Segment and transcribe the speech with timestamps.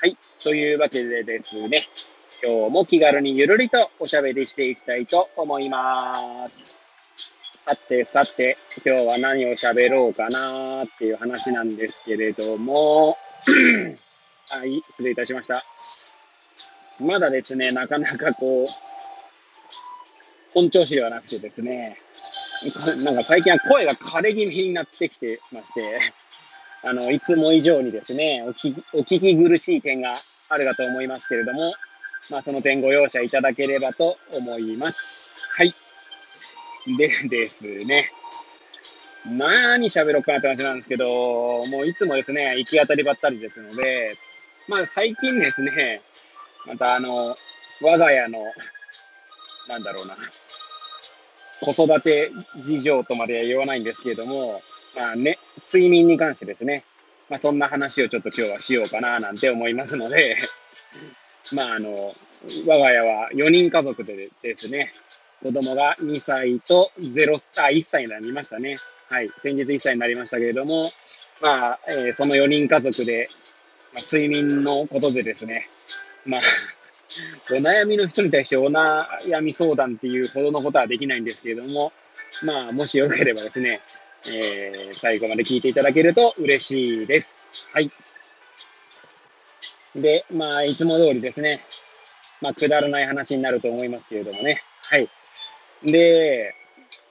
[0.00, 0.16] はい。
[0.40, 1.88] というわけでですね、
[2.40, 6.76] 今日も気軽にゆるりとおしゃべりしていきたいと思います。
[7.58, 13.18] さてさて、今日は何を喋ろうかなっていう話なんですけれども、
[14.50, 15.64] はい、失礼いたしました。
[17.00, 18.66] まだですね、なかなかこう、
[20.54, 21.98] 本調子ではなくてですね、
[22.98, 25.98] なんか最近は声が枯れ気味になってきてまして、
[26.82, 30.12] あの、いつも以上にですね、お聞お聞き苦しい点が
[30.48, 31.74] あるかと思いますけれども、
[32.30, 35.30] まあ、その点ご容赦いただければと思います。
[35.56, 35.74] はい。
[36.96, 38.10] でですね、
[39.26, 44.14] 何喋ろうかなって話なんですけど、もういつもですね、行き当たりばったりですので、
[44.68, 46.00] まあ最近ですね、
[46.66, 47.34] またあの、
[47.82, 48.38] 我が家の、
[49.68, 50.16] なんだろうな、
[51.60, 52.30] 子育て
[52.62, 54.62] 事情とまでは言わないんですけれども、
[54.96, 56.84] まあね、睡眠に関してですね、
[57.28, 60.36] まあそんな話をちょっと今日はしようかななんて思いますので
[61.52, 62.14] まああの、
[62.66, 64.92] 我が家は4人家族でですね、
[65.42, 68.76] 子供が2歳と0、あ、1歳になりましたね。
[69.08, 69.30] はい。
[69.38, 70.84] 先日1歳になりましたけれども、
[71.40, 73.28] まあ、えー、その4人家族で、
[73.94, 75.68] まあ、睡眠のことでですね、
[76.26, 76.40] まあ
[77.50, 79.06] お悩みの人に対してお悩
[79.40, 81.92] み相談っていうほどのことはできないんですけれども、
[82.44, 83.80] まあ、もしよければですね、
[84.30, 87.38] えー、最後まで聞いていただけると嬉しいです。
[87.72, 87.90] はい。
[89.94, 91.64] で、まあ、いつも通りですね、
[92.40, 94.62] まあ、くだらない話になると思いますけれどもね。
[94.84, 95.08] はい。
[95.84, 96.54] で、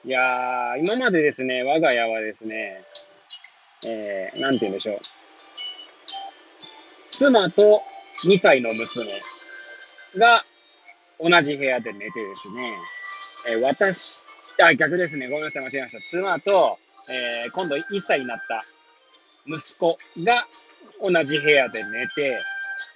[0.04, 2.84] いやー、今までですね、我が家はですね、
[3.86, 4.98] えー、なんて言うんでしょう。
[7.10, 7.82] 妻と
[8.24, 9.20] 2歳の娘
[10.18, 10.44] が
[11.20, 12.74] 同じ部屋で寝てですね、
[13.50, 14.24] えー、私、
[14.60, 15.28] あ、逆ですね。
[15.28, 16.02] ごめんなさい、間違えました。
[16.02, 18.62] 妻と、えー、今度1歳になった
[19.46, 20.46] 息子が
[21.02, 22.38] 同じ部屋で寝て、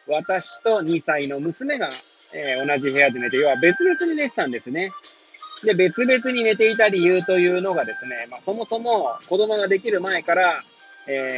[0.06, 1.88] 私と2歳の娘が、
[2.32, 4.91] えー、同じ部屋で寝て、要は別々に寝てたんですね。
[5.65, 10.61] で、別々に寝ていた理由というのがですね、まあ、そもそも子供ができる前から、
[11.06, 11.31] え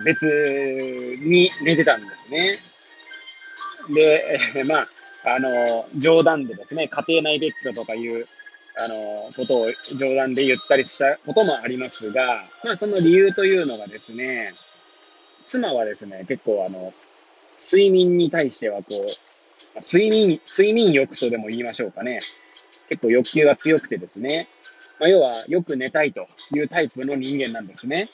[0.00, 2.52] ー、別に寝てたんですね。
[3.94, 4.88] で、えー、まあ、
[5.24, 8.26] あの、冗談でですね、家庭内別居とかいう、
[8.76, 14.52] あの、ことを冗談で言ったりしたこともありますが、まあその理由というのがですね、
[15.44, 16.92] 妻はですね、結構あの、
[17.58, 19.06] 睡眠に対してはこう、
[19.80, 22.18] 睡眠、睡眠欲とでも言いましょうかね。
[22.88, 24.48] 結構欲求が強くてですね。
[24.98, 28.08] まあ、要は、よく寝たいというタイプの人間なんですね。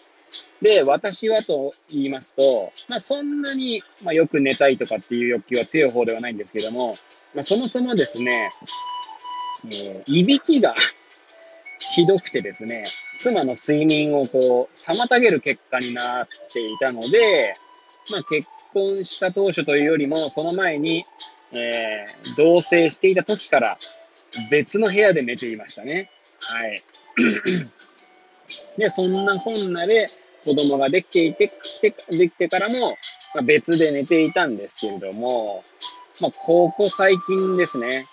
[0.62, 6.94] で、私はと言いますと、まあ、そんなに、まあ、よく寝たいとかっていう欲求は強い方ではないんですけども、
[7.34, 8.50] まあ、そもそもですね、
[9.66, 10.74] えー、いびきが
[11.94, 12.82] ひどくてですね、
[13.18, 17.54] 妻の睡眠をこう、妨げる結果になっていたので、
[18.10, 21.04] まあ、結婚した当初というよりも、その前に、
[21.52, 23.78] えー、同棲していた時から
[24.50, 26.10] 別の部屋で寝ていましたね。
[26.40, 26.82] はい。
[28.76, 30.06] で、そんなこんなで
[30.44, 31.52] 子供ができていて、
[32.10, 32.96] できてからも、
[33.34, 35.64] まあ、別で寝ていたんですけれども、
[36.20, 38.06] まあ、ここ最近ですね、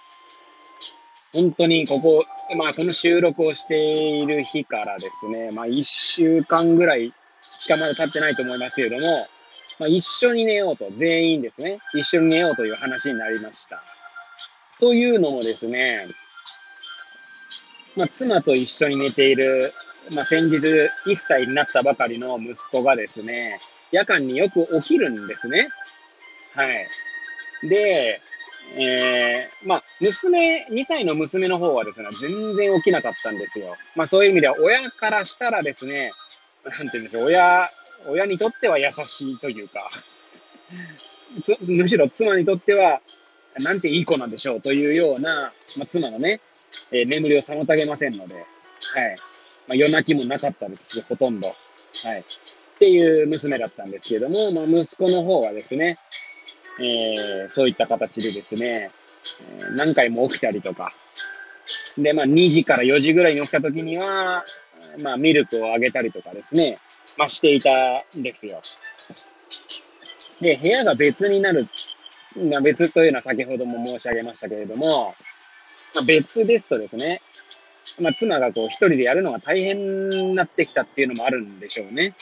[1.34, 2.26] 本当にここ、
[2.58, 7.14] まあ、この収録をしている日からですね、まあ、一週間ぐらい
[7.58, 9.18] しかまだ経ってないと思いますけれども、
[9.80, 13.84] まあ、一緒に寝ようと、全員ですね、一緒に寝ようという話になりました。
[14.80, 16.08] というのもですね、
[17.96, 19.72] まあ、妻と一緒に寝ている
[20.14, 23.58] まあ、先日1歳になったばかりの息子がですね、
[23.92, 25.68] 夜間によく起きるんですね。
[26.54, 26.88] はい。
[27.68, 28.22] で、
[28.78, 33.76] えー、まあ、娘、2歳の娘の方はですね、全然起きなかったんですよ。
[33.96, 36.12] まあ、そういう意味では、親からしたらですね、
[36.66, 37.70] なんて言うんでしょう、親、
[38.08, 39.90] 親にとっては優しいというか、
[41.68, 43.02] むしろ妻にとっては、
[43.60, 46.42] なんていい子なんでしょうというような、まあ、妻のね、
[46.92, 48.46] えー、眠りを妨げませんので、はい。
[49.68, 51.48] まあ、夜泣きもなかったですし、ほとんど。
[51.48, 51.54] は
[52.16, 52.20] い。
[52.20, 55.98] っていう娘だったんですけども、まあ、息子の方はですね、
[56.80, 58.92] えー、そういった形でですね、
[59.60, 60.92] えー、何回も起きたりとか、
[61.98, 64.44] で、まあ、2時から4時ぐらいに起きた時には、
[65.02, 66.80] まあ、ミルクをあげたりとかですね、
[67.18, 68.62] まあ、していたんですよ。
[70.42, 71.68] で、部屋が別になる、
[72.52, 75.16] まあ、別というのは先ほども申し上げましたけれども、
[75.96, 77.22] まあ、別ですとですね、
[78.00, 82.14] まあ、妻がこう一人でやるのが大変になってきたっていうのもあるんでしょうね。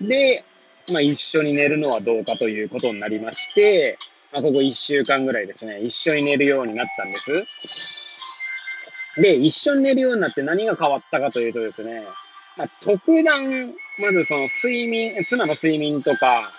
[0.00, 0.44] で、
[0.92, 3.98] まあ、一緒に寝るのはどうかということになりまして、
[4.32, 7.46] まあ、ここ一週間ぐらいですね、一緒に寝るようになったんです。
[9.20, 12.04] で、一緒に寝るようになって何が変わったかというとですね、
[12.56, 16.50] まあ、特段、まずその睡眠、妻の睡眠とか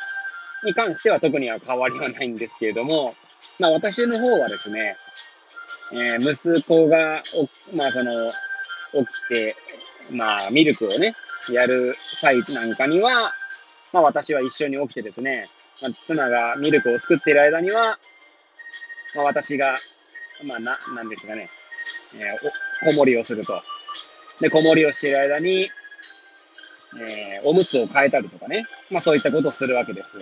[0.63, 3.15] に関しては特には変わりはないんですけれども、
[3.59, 4.95] まあ私の方はですね、
[5.95, 7.23] えー、息子が、
[7.73, 8.29] まあその、
[8.91, 9.55] 起きて、
[10.11, 11.15] まあミルクをね、
[11.51, 13.31] やる際なんかには、
[13.93, 15.47] まあ私は一緒に起きてですね、
[15.81, 17.97] まあ、妻がミルクを作っている間には、
[19.15, 19.77] まあ私が、
[20.45, 21.49] まあな、なんですかね、
[22.15, 23.61] えー、子守りをすると。
[24.41, 25.69] で、子守りをしている間に、
[26.97, 28.65] えー、おむつを変えたりとかね。
[28.91, 30.17] まあそういったことをするわけです。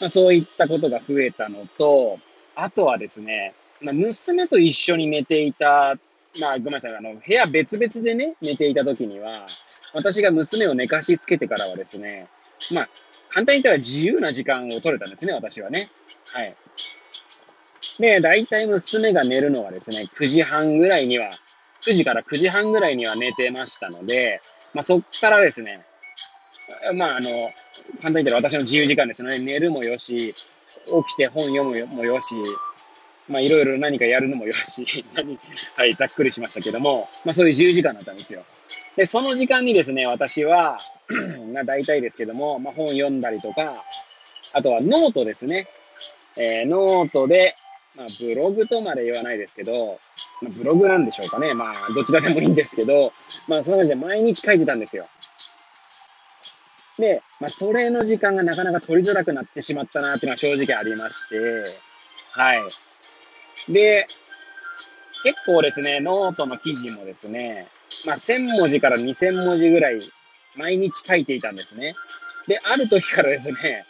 [0.00, 2.18] まあそういったことが増えたのと、
[2.54, 5.96] あとはですね、まあ、娘と一緒に寝ていた、
[6.40, 9.44] まあごめんなさい、あの、部屋別々でね、寝ていた時には、
[9.92, 12.26] 私が娘を寝かしつけてからはですね、
[12.72, 12.88] まあ、
[13.28, 15.88] 簡単に言ったら自由な時間を取れたんですね、私はね。
[16.32, 16.54] はい。
[17.98, 21.30] で、大体娘が寝るのはですね、9時半ぐらいには、
[21.82, 24.40] 9時から9時半ぐらいには寝てましたので、
[24.72, 25.84] まあ、そっからですね、
[26.94, 27.52] まあ、あの、
[28.00, 29.38] 簡単に言ったら私の自由時間ですよね。
[29.38, 32.34] 寝るもよし、起きて本読むもよし、
[33.28, 34.84] まあ、いろいろ何かやるのもよし、
[35.76, 38.44] はい、ざっくりしましたけども、まあ、そういう自由時間だったんですよ。
[38.96, 40.76] で、その時間にですね、私は、
[41.54, 43.84] まあ、大体ですけども、まあ、本読んだりとか、
[44.52, 45.68] あとはノートですね。
[46.36, 47.54] えー、ノートで、
[47.94, 50.00] まあ、ブログとまで言わないですけど、
[50.42, 51.54] まあ、ブログなんでしょうかね。
[51.54, 53.12] まあ、どちらでもいいんですけど、
[53.48, 55.08] まあ、その感じで毎日書いてたんですよ。
[56.98, 61.36] で、まあ、それの時間がなかなか取りづらくなってしまったなっていうのは正直ありまして、
[62.32, 62.62] はい。
[63.68, 64.06] で、
[65.24, 67.68] 結構ですね、ノートの記事もですね、
[68.06, 69.98] まあ、1000文字から2000文字ぐらい
[70.56, 71.94] 毎日書いていたんですね。
[72.46, 73.86] で、ある時からですね、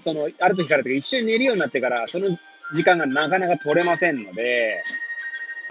[0.00, 2.28] その、ある時からというか一緒に寝るようになってから、その
[2.72, 4.82] 時間がなかなか取れませんので、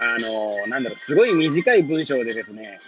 [0.00, 2.78] あの、なんだろう、すごい短い文章でですね、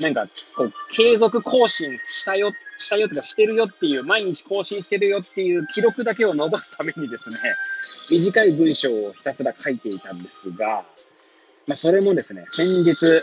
[0.00, 7.36] なんか、こう、継続更新したよ、したよとかしてるよっていう、毎日更新してるよっていう記録だけを伸ばすためにですね、
[8.10, 10.84] 短い文章をひたすら書いていたんですが、
[11.66, 13.22] まあ、それもですね、先日、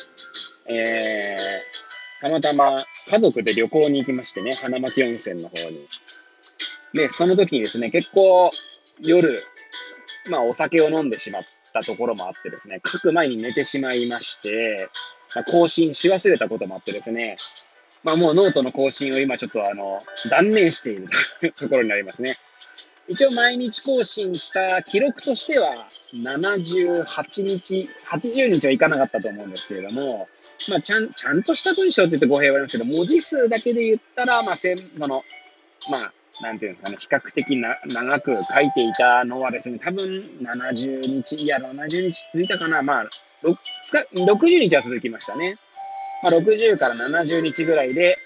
[0.68, 5.88] えー、たまたま家族で旅行に行きましてね、花巻温泉の方に。
[6.94, 8.50] で、その時にですね、結構
[9.00, 9.44] 夜、
[10.30, 11.44] まあお酒を飲んでしまっ
[11.74, 14.90] たところもあってですね、書く前に寝てしまいまして、
[15.44, 17.38] 更新し忘れたこともあってですね、
[18.04, 21.08] まあもうノートの更新を今ちょっとあの、断念している
[21.58, 22.36] ところになりますね。
[23.08, 30.28] 一応毎日更新した記録としては、78日、80日はいかなかったと思うんですけれども、
[30.70, 35.24] まあ、ちゃん、ちゃんとした文章って言って語弊はありますけど、文字数だけで言ったら、まあ、せん、その、
[35.92, 40.04] まあ、なんていうんですかね、比較的な長く書いていたのはですね、多分
[40.42, 43.10] 70日、いや、70日続いたかな、まあ、
[43.46, 45.58] 60日は続きましたね。
[46.24, 48.18] まあ、60から70日ぐらいで、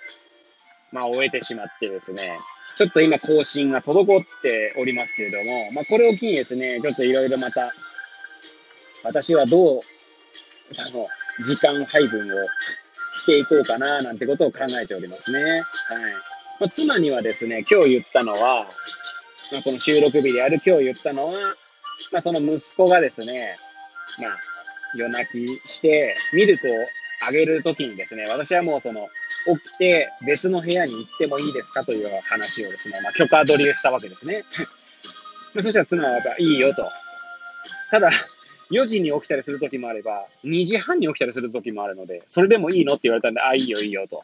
[0.92, 2.40] まあ、終えてしまってですね、
[2.78, 7.74] ちょっと今更新が滞っておりますけれども、まあ、これを機にですね、ちょっといろいろまた、
[9.04, 9.82] 私はどう、
[10.78, 11.08] あの、
[11.44, 12.48] 時間配分を
[13.18, 15.42] していこうかな、なんてことを考えておりますね。
[15.42, 15.64] はい。
[16.60, 18.68] まあ、妻にはですね、今日言ったのは、
[19.52, 21.34] まあ、この収録日である今日言ったのは、
[22.12, 23.58] まあ、その息子がですね、
[24.22, 24.38] まあ、
[24.96, 26.74] 夜泣きして、ミルクを
[27.28, 29.08] あげるときにですね、私はもうその、
[29.46, 34.44] 起きて別の部屋に行ってもいいですかという話をですね、まあ、許可取りをしたわけですね。
[35.56, 36.90] そしたら妻はいいよと。
[37.92, 38.12] ただ、
[38.72, 44.24] 4時に起きたりする時もあれば、2時半に起きたりする時もあるので、それでもいいのって言われたんで、あ、いいよいいよと。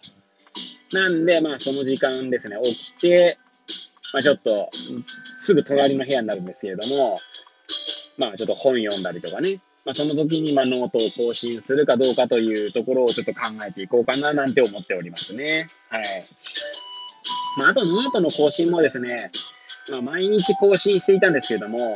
[0.93, 3.37] なんで、まあその時間ですね、起きて、
[4.13, 4.69] まあちょっと、
[5.39, 7.19] すぐ隣の部屋になるんですけれども、
[8.17, 15.67] まあちょっと本読んだりとかね、まあその時にまあノートを更新するかどうかというところをちょっと考えていこうかななんて思っておりますね。
[15.89, 16.03] はい。
[17.57, 19.31] まああとノートの更新もですね、
[19.91, 21.93] まあ毎日更新していたんですけれども、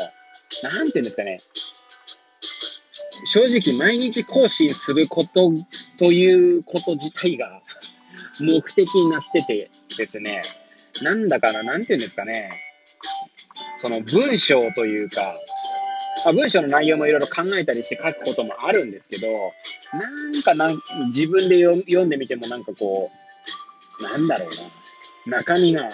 [0.63, 1.39] なんていうんですかね、
[3.25, 5.51] 正直毎日更新すること
[5.97, 7.61] ということ自体が
[8.39, 10.41] 目的になっててですね、
[11.01, 12.51] なんだかな、なんていうんですかね、
[13.77, 15.37] その文章というか、
[16.25, 19.27] あ、文章の内容もいろいろ考えたりして書くこともあるんですけど、
[19.93, 23.11] なんかなん自分で読んでみてもなんかこ
[23.99, 24.45] う、なんだろ
[25.25, 25.89] うな、中身が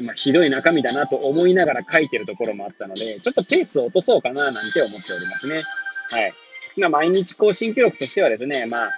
[0.00, 5.62] まあ、ひどい中身だなと思いながら書いてるところもあったので、ちょっとペースを落とそうかななんて思っておりますね。
[6.10, 6.32] はい。
[6.76, 8.90] まあ、毎日更新記録としてはですね、まあ、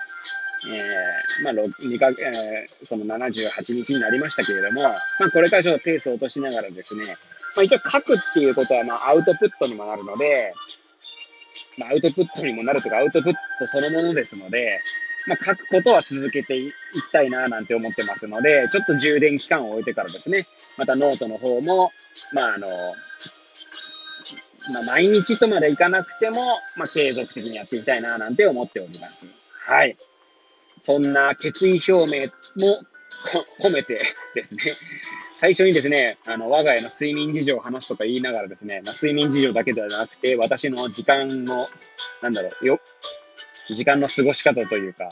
[0.68, 7.16] えー、まあ、2か、えー、その78日になりましたけれども、まあ、これからちょっとペースを落としながらですね、
[7.56, 10.54] まあ、一応書くっていうことは、まあ、アウトプットにもなるので、
[11.78, 14.80] まあ、アウトプットにもなるとか、アウトプットそのものですので、
[15.26, 16.72] まあ、書くことは続けていき
[17.12, 20.46] たいななんて思ってますので、ちょっと充電期間を置いてからですね、
[20.78, 21.92] またノートの方も、
[22.32, 22.68] まあ、あの、
[24.72, 26.36] まあ、毎日とまでいかなくても、
[26.76, 29.26] まあ、継続的にやっていきたいななんて思っております。
[29.58, 29.96] はい。
[30.78, 32.26] そんな決意表明
[32.66, 32.82] も
[33.60, 34.00] 込めて
[34.34, 34.62] ですね、
[35.36, 41.68] 最初にですね、あの、我が家の睡眠事情を話すとか言いながらですね、まあ、睡眠事情だけではなくて、私の時間の、
[42.22, 42.80] なんだろう、よ、
[43.68, 45.08] 時間の過ごし方というか、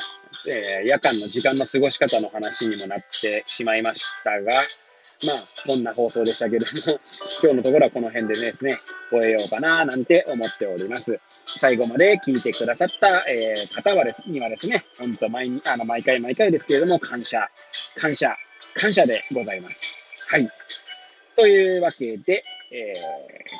[0.49, 4.52] えー、夜間の時間の過ごし方の話にもなってしまいましたが、
[5.26, 7.00] まあ、こんな放送でしたけども、
[7.43, 8.78] 今日のところはこの辺でですね、
[9.11, 11.21] 終えようかな、なんて思っております。
[11.57, 17.49] 最後まで聞いてくださった、えー、方はですにはですね、ほんと毎あの毎回毎回ですけれども、感謝、
[17.97, 18.37] 感謝、
[18.75, 19.99] 感謝でございます。
[20.28, 20.49] はい。
[21.37, 22.93] というわけで、え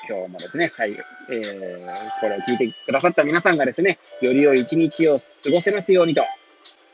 [0.09, 0.99] ー、今日もですね、最後、
[1.31, 6.23] えー、これを聞いてくださった皆さんがですね、より良い一日を過ごせますようにと、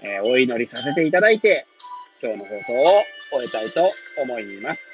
[0.03, 1.67] えー、お祈りさせていただいて、
[2.23, 3.91] 今日の放送を終えたいと
[4.23, 4.94] 思います。